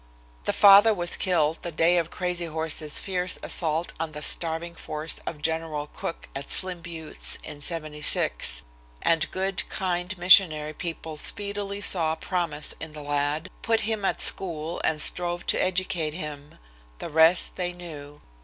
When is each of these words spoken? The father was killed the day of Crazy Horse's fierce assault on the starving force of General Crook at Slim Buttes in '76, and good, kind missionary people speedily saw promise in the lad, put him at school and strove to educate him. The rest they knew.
The 0.45 0.51
father 0.51 0.95
was 0.95 1.15
killed 1.15 1.59
the 1.61 1.71
day 1.71 1.99
of 1.99 2.09
Crazy 2.09 2.47
Horse's 2.47 2.97
fierce 2.97 3.37
assault 3.43 3.93
on 3.99 4.13
the 4.13 4.23
starving 4.23 4.73
force 4.73 5.19
of 5.27 5.43
General 5.43 5.85
Crook 5.85 6.27
at 6.35 6.51
Slim 6.51 6.81
Buttes 6.81 7.37
in 7.43 7.61
'76, 7.61 8.63
and 9.03 9.29
good, 9.29 9.69
kind 9.69 10.17
missionary 10.17 10.73
people 10.73 11.17
speedily 11.17 11.81
saw 11.81 12.15
promise 12.15 12.73
in 12.79 12.93
the 12.93 13.03
lad, 13.03 13.51
put 13.61 13.81
him 13.81 14.03
at 14.03 14.21
school 14.21 14.81
and 14.83 14.99
strove 14.99 15.45
to 15.45 15.61
educate 15.61 16.15
him. 16.15 16.57
The 16.97 17.11
rest 17.11 17.55
they 17.55 17.71
knew. 17.71 18.21